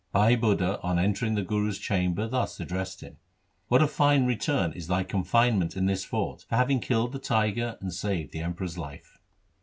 Bhai 0.13 0.35
Budha 0.35 0.81
on 0.83 0.97
entering 0.97 1.35
the 1.35 1.43
Guru's 1.43 1.77
chamber 1.77 2.27
thus 2.27 2.59
addressed 2.59 3.01
him,' 3.01 3.17
What 3.67 3.83
a 3.83 3.87
fine 3.87 4.25
return 4.25 4.73
is 4.73 4.87
thy 4.87 5.03
confinement 5.03 5.77
in 5.77 5.85
this 5.85 6.03
fort 6.03 6.43
for 6.49 6.55
having 6.55 6.79
killed 6.79 7.11
the 7.11 7.19
tiger 7.19 7.77
and 7.79 7.93
saved 7.93 8.31
the 8.31 8.41
Emperor's 8.41 8.79
life 8.79 9.19